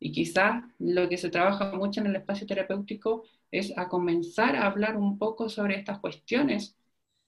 [0.00, 4.66] y quizás lo que se trabaja mucho en el espacio terapéutico es a comenzar a
[4.66, 6.76] hablar un poco sobre estas cuestiones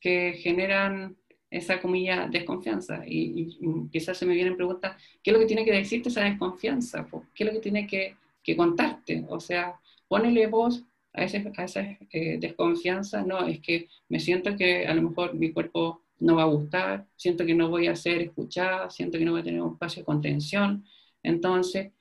[0.00, 1.16] que generan
[1.50, 3.02] esa comilla desconfianza.
[3.06, 3.58] Y,
[3.90, 7.06] quizás se me vienen preguntas, ¿qué es lo que tiene que decirte esa desconfianza?
[7.34, 8.16] ¿Qué es lo que tiene que,
[8.56, 9.24] contarte?
[9.28, 9.78] O sea,
[10.08, 13.22] ponele voz a, ese, a esa eh, desconfianza.
[13.22, 17.06] No, es que me siento que a lo mejor mi cuerpo no va a gustar,
[17.16, 20.02] siento que no voy a ser escuchada, siento que no voy a tener un espacio
[20.02, 20.84] de contención.
[21.22, 21.92] Entonces,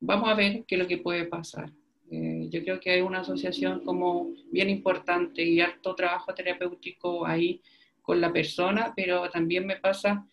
[0.00, 1.72] vamos a ver qué es lo que puede pasar.
[2.14, 7.62] Eh, yo creo que hay una asociación como bien importante y harto trabajo terapéutico ahí
[8.02, 10.26] con la persona, pero también me pasa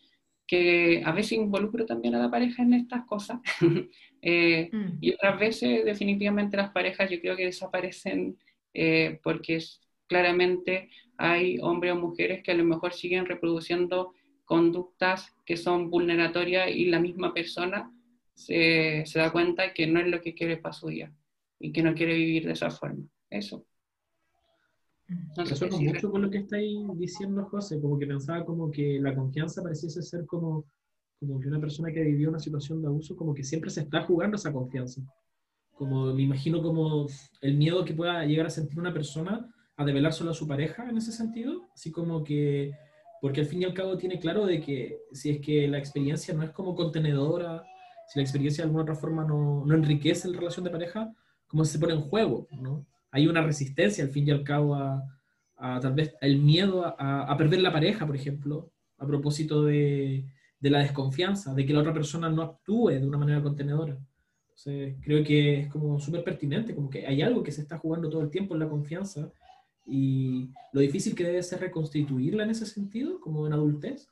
[0.46, 3.40] que a veces involucro también a la pareja en estas cosas
[4.22, 4.98] eh, mm.
[5.00, 8.38] y otras veces definitivamente las parejas yo creo que desaparecen
[8.74, 9.60] eh, porque
[10.08, 14.14] claramente hay hombres o mujeres que a lo mejor siguen reproduciendo
[14.44, 17.94] conductas que son vulneratorias y la misma persona
[18.34, 21.14] se, se da cuenta que no es lo que quiere para su día
[21.60, 23.04] y que no quiere vivir de esa forma.
[23.30, 23.66] Eso.
[25.10, 29.64] No mucho con lo que estáis diciendo, José, como que pensaba como que la confianza
[29.64, 30.66] pareciese ser como,
[31.20, 34.04] como que una persona que vivió una situación de abuso, como que siempre se está
[34.04, 35.02] jugando esa confianza.
[35.72, 37.08] Como me imagino como
[37.42, 40.88] el miedo que pueda llegar a sentir una persona a develar solo a su pareja
[40.88, 42.72] en ese sentido, así como que,
[43.22, 46.34] porque al fin y al cabo tiene claro de que si es que la experiencia
[46.36, 47.64] no es como contenedora,
[48.08, 51.12] si la experiencia de alguna otra forma no, no enriquece la relación de pareja,
[51.50, 52.86] cómo se pone en juego, ¿no?
[53.12, 55.04] Hay una resistencia al fin y al cabo a,
[55.58, 60.26] tal vez el miedo a, perder la pareja, por ejemplo, a propósito de,
[60.60, 63.98] de, la desconfianza, de que la otra persona no actúe de una manera contenedora.
[64.44, 68.10] Entonces, creo que es como súper pertinente, como que hay algo que se está jugando
[68.10, 69.32] todo el tiempo en la confianza
[69.86, 74.08] y lo difícil que debe ser reconstituirla en ese sentido, como en adultez,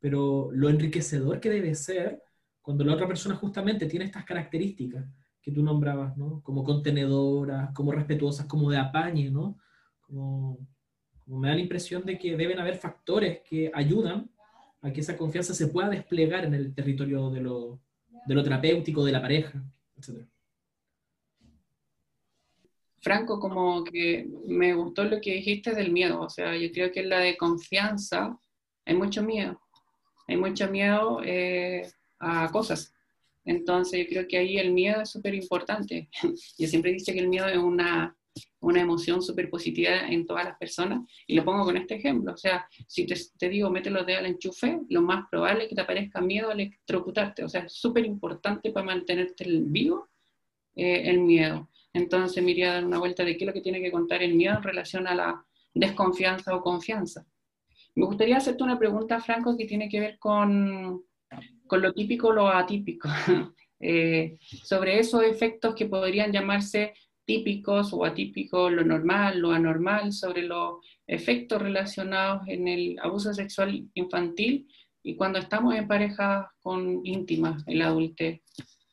[0.00, 2.22] pero lo enriquecedor que debe ser
[2.62, 5.04] cuando la otra persona justamente tiene estas características
[5.42, 6.42] que tú nombrabas, ¿no?
[6.42, 9.58] Como contenedoras, como respetuosas, como de apañe, ¿no?
[10.02, 10.58] Como,
[11.26, 14.28] me da la impresión de que deben haber factores que ayudan
[14.82, 17.80] a que esa confianza se pueda desplegar en el territorio de lo,
[18.26, 19.62] de lo terapéutico, de la pareja,
[19.96, 20.26] etc.
[23.00, 27.00] Franco, como que me gustó lo que dijiste del miedo, o sea, yo creo que
[27.00, 28.38] en la de confianza
[28.84, 29.60] hay mucho miedo,
[30.26, 32.92] hay mucho miedo eh, a cosas,
[33.44, 36.08] entonces yo creo que ahí el miedo es súper importante.
[36.58, 38.16] Yo siempre he dicho que el miedo es una,
[38.60, 41.00] una emoción súper positiva en todas las personas.
[41.26, 42.32] Y lo pongo con este ejemplo.
[42.32, 45.68] O sea, si te, te digo, mete los dedos al enchufe, lo más probable es
[45.70, 47.44] que te aparezca miedo al electrocutarte.
[47.44, 50.08] O sea, es súper importante para mantenerte vivo
[50.76, 51.68] eh, el miedo.
[51.92, 54.22] Entonces me iría a dar una vuelta de qué es lo que tiene que contar
[54.22, 57.26] el miedo en relación a la desconfianza o confianza.
[57.94, 61.02] Me gustaría hacerte una pregunta, Franco, que tiene que ver con,
[61.70, 63.08] con lo típico lo atípico.
[63.82, 66.92] Eh, sobre esos efectos que podrían llamarse
[67.24, 73.88] típicos o atípicos, lo normal, lo anormal, sobre los efectos relacionados en el abuso sexual
[73.94, 74.68] infantil
[75.02, 78.42] y cuando estamos en parejas con íntimas, el adultez.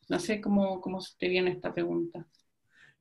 [0.07, 2.25] No sé cómo, cómo te viene esta pregunta.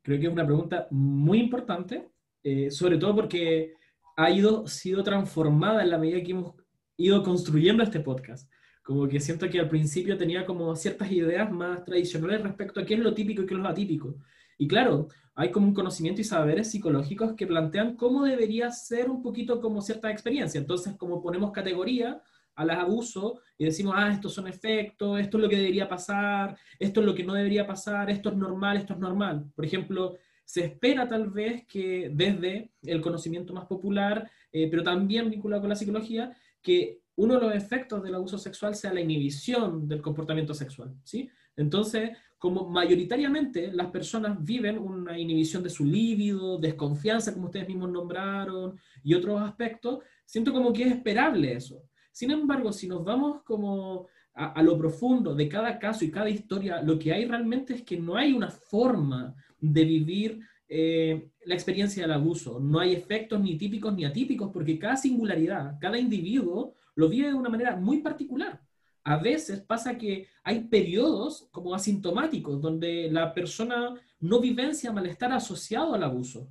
[0.02, 2.08] Creo que es una pregunta muy importante,
[2.42, 3.74] eh, sobre todo porque
[4.16, 6.54] ha ido, sido transformada en la medida que hemos
[6.96, 8.50] ido construyendo este podcast.
[8.86, 12.94] Como que siento que al principio tenía como ciertas ideas más tradicionales respecto a qué
[12.94, 14.14] es lo típico y qué es lo atípico.
[14.58, 19.22] Y claro, hay como un conocimiento y saberes psicológicos que plantean cómo debería ser un
[19.22, 20.60] poquito como cierta experiencia.
[20.60, 22.22] Entonces, como ponemos categoría
[22.54, 27.00] al abuso y decimos, ah, estos son efectos, esto es lo que debería pasar, esto
[27.00, 29.50] es lo que no debería pasar, esto es normal, esto es normal.
[29.56, 30.14] Por ejemplo,
[30.44, 35.70] se espera tal vez que desde el conocimiento más popular, eh, pero también vinculado con
[35.70, 40.54] la psicología, que uno de los efectos del abuso sexual sea la inhibición del comportamiento
[40.54, 41.28] sexual, ¿sí?
[41.56, 47.90] Entonces, como mayoritariamente las personas viven una inhibición de su líbido, desconfianza, como ustedes mismos
[47.90, 51.82] nombraron, y otros aspectos, siento como que es esperable eso.
[52.12, 56.82] Sin embargo, si nos vamos como a, lo profundo de cada caso y cada historia,
[56.82, 62.02] lo que hay realmente es que no hay una forma de vivir eh, la experiencia
[62.02, 62.60] del abuso.
[62.60, 67.34] No hay efectos ni típicos ni atípicos porque cada singularidad, cada individuo lo vive de
[67.34, 68.60] una manera muy particular.
[69.04, 75.94] A veces pasa que hay periodos como asintomáticos donde la persona no vivencia malestar asociado
[75.94, 76.48] al abuso.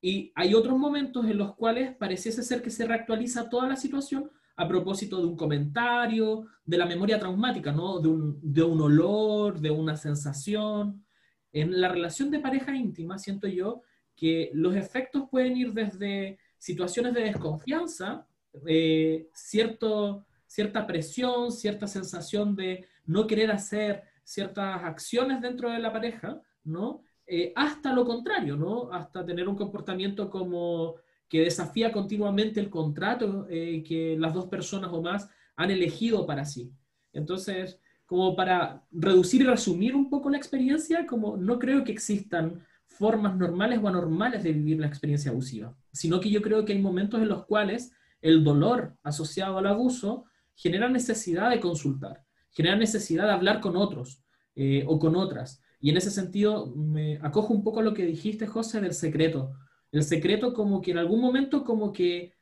[0.00, 4.30] Y hay otros momentos en los cuales pareciese ser que se reactualiza toda la situación
[4.56, 8.00] a propósito de un comentario, de la memoria traumática, ¿no?
[8.00, 11.04] de, un, de un olor, de una sensación.
[11.52, 13.82] En la relación de pareja íntima, siento yo
[14.16, 18.26] que los efectos pueden ir desde situaciones de desconfianza,
[18.66, 25.92] eh, cierto, cierta presión, cierta sensación de no querer hacer ciertas acciones dentro de la
[25.92, 27.02] pareja, ¿no?
[27.26, 28.92] Eh, hasta lo contrario, ¿no?
[28.92, 30.96] Hasta tener un comportamiento como
[31.28, 36.44] que desafía continuamente el contrato eh, que las dos personas o más han elegido para
[36.44, 36.72] sí.
[37.12, 42.64] Entonces, como para reducir y resumir un poco la experiencia, como no creo que existan
[42.86, 46.80] formas normales o anormales de vivir la experiencia abusiva, sino que yo creo que hay
[46.80, 53.26] momentos en los cuales el dolor asociado al abuso genera necesidad de consultar, genera necesidad
[53.26, 54.22] de hablar con otros
[54.54, 55.62] eh, o con otras.
[55.80, 59.52] Y en ese sentido me acojo un poco a lo que dijiste, José, del secreto.
[59.92, 62.34] El secreto como que en algún momento como que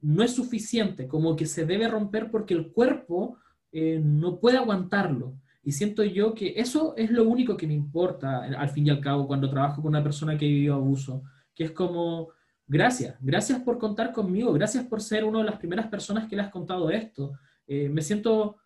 [0.00, 3.38] no es suficiente, como que se debe romper porque el cuerpo
[3.72, 5.34] eh, no puede aguantarlo.
[5.62, 9.00] Y siento yo que eso es lo único que me importa, al fin y al
[9.00, 11.22] cabo, cuando trabajo con una persona que vivió abuso,
[11.54, 12.28] que es como,
[12.66, 16.42] gracias, gracias por contar conmigo, gracias por ser una de las primeras personas que le
[16.42, 17.32] has contado esto.
[17.66, 18.56] Eh, me, siento,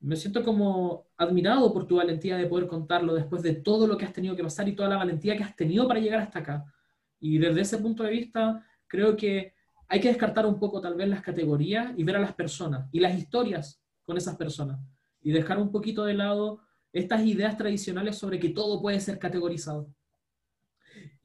[0.00, 4.04] me siento como admirado por tu valentía de poder contarlo después de todo lo que
[4.04, 6.64] has tenido que pasar y toda la valentía que has tenido para llegar hasta acá.
[7.20, 9.54] Y desde ese punto de vista, creo que
[9.88, 13.00] hay que descartar un poco tal vez las categorías y ver a las personas y
[13.00, 14.78] las historias con esas personas
[15.22, 16.60] y dejar un poquito de lado
[16.92, 19.88] estas ideas tradicionales sobre que todo puede ser categorizado.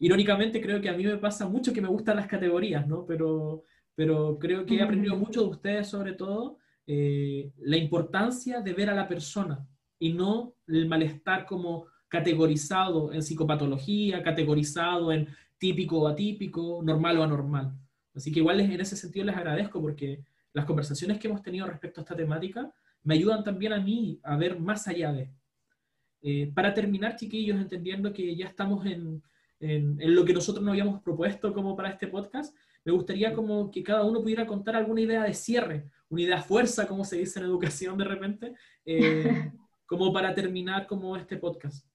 [0.03, 3.05] Irónicamente creo que a mí me pasa mucho que me gustan las categorías, ¿no?
[3.05, 3.63] Pero,
[3.95, 8.89] pero creo que he aprendido mucho de ustedes sobre todo eh, la importancia de ver
[8.89, 9.65] a la persona
[9.97, 17.23] y no el malestar como categorizado en psicopatología, categorizado en típico o atípico, normal o
[17.23, 17.73] anormal.
[18.13, 22.01] Así que igual en ese sentido les agradezco porque las conversaciones que hemos tenido respecto
[22.01, 22.69] a esta temática
[23.03, 25.29] me ayudan también a mí a ver más allá de.
[26.21, 29.23] Eh, para terminar, chiquillos, entendiendo que ya estamos en,
[29.63, 33.81] en, lo que nosotros nos habíamos propuesto como para este podcast, me gustaría como que
[33.81, 37.45] cada uno pudiera contar alguna idea de cierre, una idea fuerza, como se dice en
[37.45, 38.53] educación de repente,
[38.85, 39.51] eh,
[39.85, 41.87] como para terminar como este podcast.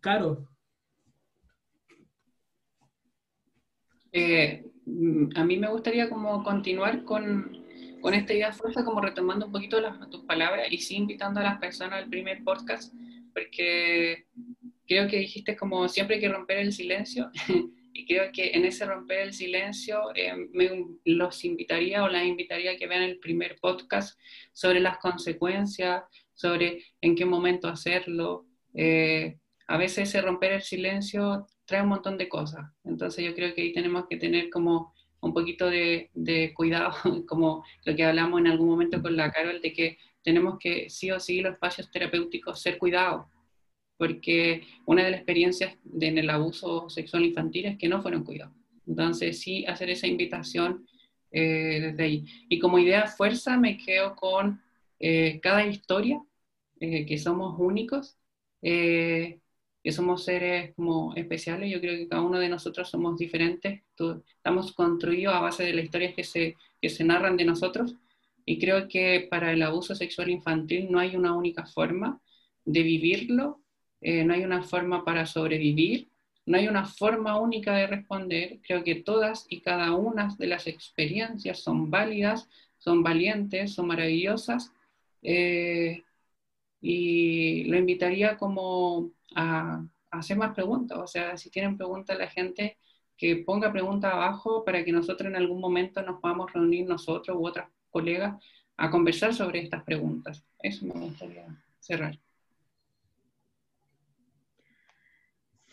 [0.00, 0.48] Caro.
[4.12, 4.64] Eh,
[5.34, 7.64] a mí me gustaría como continuar con,
[8.02, 11.44] con esta idea fuerza, como retomando un poquito las, tus palabras y sí invitando a
[11.44, 12.94] las personas al primer podcast,
[13.32, 14.26] porque
[14.86, 17.30] creo que dijiste como siempre hay que romper el silencio
[17.94, 22.72] y creo que en ese romper el silencio eh, me los invitaría o las invitaría
[22.72, 24.18] a que vean el primer podcast
[24.52, 26.02] sobre las consecuencias,
[26.34, 28.46] sobre en qué momento hacerlo.
[28.74, 32.68] Eh, a veces ese romper el silencio trae un montón de cosas.
[32.82, 36.92] Entonces yo creo que ahí tenemos que tener como un poquito de, de cuidado,
[37.28, 41.10] como lo que hablamos en algún momento con la Carol, de que tenemos que sí
[41.12, 43.26] o sí los espacios terapéuticos ser cuidados,
[43.96, 48.54] porque una de las experiencias en el abuso sexual infantil es que no fueron cuidados.
[48.86, 50.86] Entonces sí hacer esa invitación
[51.30, 52.24] eh, desde ahí.
[52.48, 54.62] Y como idea fuerza me quedo con
[55.00, 56.22] eh, cada historia,
[56.80, 58.16] eh, que somos únicos,
[58.62, 63.82] que somos seres como especiales, yo creo que cada uno de nosotros somos diferentes,
[64.36, 67.96] estamos construidos a base de las historias que se, que se narran de nosotros,
[68.46, 72.22] y creo que para el abuso sexual infantil no hay una única forma
[72.64, 73.60] de vivirlo,
[74.04, 76.08] no hay una forma para sobrevivir,
[76.46, 78.60] no hay una forma única de responder.
[78.62, 82.48] Creo que todas y cada una de las experiencias son válidas,
[82.78, 84.72] son valientes, son maravillosas.
[85.22, 86.02] Eh,
[86.80, 90.98] y lo invitaría como a, hacer más preguntas.
[90.98, 92.76] O sea, si tienen preguntas la gente,
[93.16, 97.46] que ponga preguntas abajo para que nosotros en algún momento nos podamos reunir nosotros u
[97.46, 98.42] otras colegas
[98.76, 100.44] a conversar sobre estas preguntas.
[100.60, 101.46] Eso me gustaría
[101.80, 102.18] cerrar.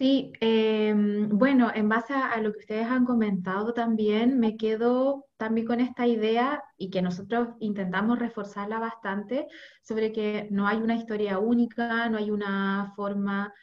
[0.01, 5.67] Sí, em, bueno, en base a, lo que ustedes han comentado también, me quedo también
[5.67, 9.47] con esta idea y que nosotros intentamos reforzarla bastante
[9.83, 13.53] sobre que no hay una historia única, no hay una forma,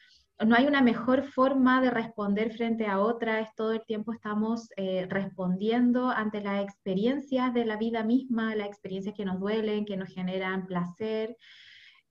[0.47, 4.68] no hay una mejor forma de responder frente a otra, es todo el tiempo estamos
[4.76, 9.97] eh, respondiendo ante las experiencias de la vida misma, las experiencias que nos duelen, que
[9.97, 11.36] nos generan placer.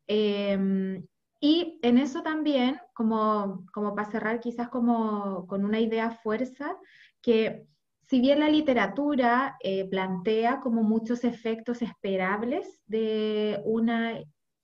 [0.06, 1.02] Em,
[1.40, 6.76] y en eso también, como, como para cerrar quizás como con una idea fuerza,
[7.22, 7.68] que
[8.02, 14.20] si bien la literatura eh, plantea como muchos efectos esperables de una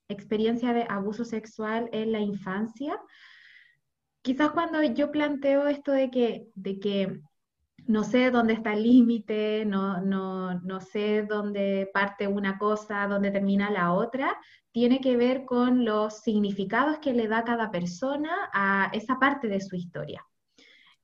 [0.07, 2.99] experiencia de abuso sexual en la infancia,
[4.21, 7.21] quizás cuando yo planteo esto de que, de que
[7.87, 13.31] no sé dónde está el límite, no, no, no, sé dónde parte una cosa, dónde
[13.31, 14.37] termina la otra,
[14.71, 19.61] tiene que ver con los significados que le da cada persona a esa parte de
[19.61, 20.25] su historia.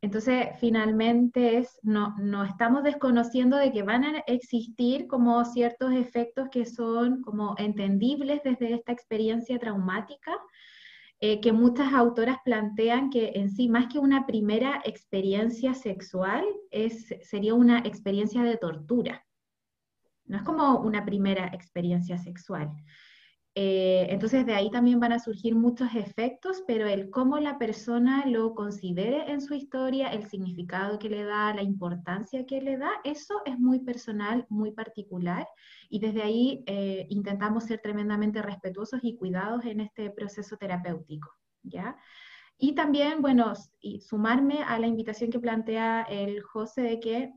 [0.01, 6.47] Entonces, finalmente es, no, no estamos desconociendo de que van a existir como ciertos efectos
[6.49, 10.31] que son como entendibles desde esta experiencia traumática,
[11.21, 17.13] eh, que muchas autoras plantean que en sí, más que una primera experiencia sexual, es,
[17.23, 19.25] sería una experiencia de tortura.
[20.25, 22.71] No es como una primera experiencia sexual.
[23.55, 28.25] Eh, entonces de ahí también van a surgir muchos efectos, pero el cómo la persona
[28.27, 32.91] lo considere en su historia, el significado que le da, la importancia que le da,
[33.03, 35.47] eso es muy personal, muy particular,
[35.89, 41.29] y desde ahí eh, intentamos ser tremendamente respetuosos y cuidados en este proceso terapéutico,
[41.63, 41.97] ¿ya?
[42.57, 43.53] Y también, bueno,
[43.99, 47.33] sumarme a la invitación que plantea el José de que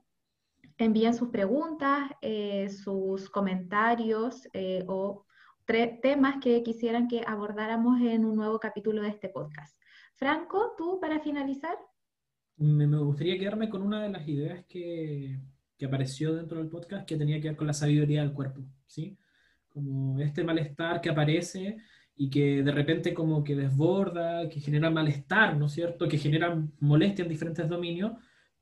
[0.78, 4.48] envíen sus preguntas, eh, sus comentarios
[4.88, 5.24] o
[6.00, 9.76] temas que quisieran que abordáramos en un nuevo capítulo de este podcast.
[10.14, 11.76] Franco, tú para finalizar.
[12.56, 15.40] Me, gustaría quedarme con una de las ideas que,
[15.78, 19.16] que, apareció dentro del podcast que tenía que ver con la sabiduría del cuerpo, ¿sí?
[19.68, 21.78] Como este malestar que aparece
[22.14, 26.06] y que de repente como que desborda, que genera malestar, ¿no es cierto?
[26.06, 28.12] Que genera molestia en diferentes dominios,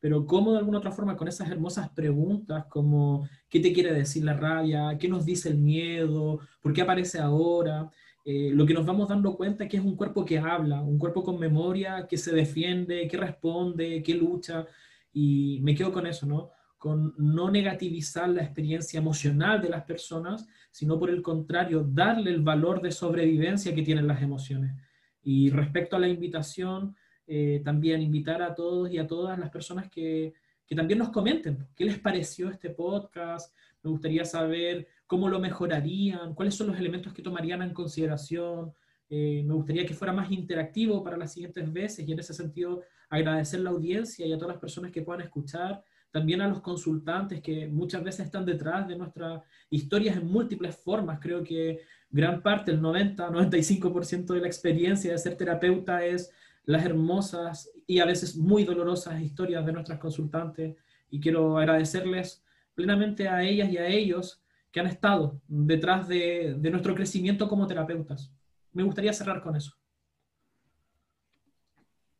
[0.01, 4.24] pero cómo de alguna otra forma con esas hermosas preguntas como qué te quiere decir
[4.24, 7.90] la rabia, qué nos dice el miedo, por qué aparece ahora,
[8.24, 10.98] eh, lo que nos vamos dando cuenta es que es un cuerpo que habla, un
[10.98, 14.66] cuerpo con memoria, que se defiende, que responde, que lucha,
[15.12, 16.51] y me quedo con eso, ¿no?
[16.78, 22.42] Con no negativizar la experiencia emocional de las personas, sino por el contrario, darle el
[22.42, 24.76] valor de sobrevivencia que tienen las emociones.
[25.22, 26.96] Y respecto a la invitación,
[27.33, 30.35] eh, también invitar a todos y a todas las personas que,
[30.66, 33.55] que también nos comenten qué les pareció este podcast.
[33.85, 38.72] Me gustaría saber cómo lo mejorarían, cuáles son los elementos que tomarían en consideración.
[39.09, 42.83] Eh, me gustaría que fuera más interactivo para las siguientes veces y en ese sentido
[43.09, 47.41] agradecer la audiencia y a todas las personas que puedan escuchar, también a los consultantes
[47.41, 51.20] que muchas veces están detrás de nuestras historias en múltiples formas.
[51.20, 56.33] Creo que gran parte, el 90-95% de la experiencia de ser terapeuta es
[56.64, 60.76] las hermosas y a veces muy dolorosas historias de nuestras consultantes
[61.11, 62.44] y quiero agradecerles
[62.74, 68.32] plenamente a ellas y a ellos que han estado detrás de, nuestro crecimiento como terapeutas.
[68.72, 69.72] Me gustaría cerrar con eso.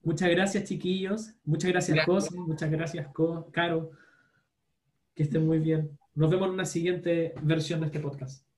[0.03, 1.35] Muchas gracias, chiquillos.
[1.45, 2.35] Muchas gracias, José.
[2.37, 3.09] Muchas gracias,
[3.53, 3.91] Caro.
[5.15, 5.97] Que estén muy bien.
[6.15, 8.50] Nos vemos en una siguiente versión de este podcast.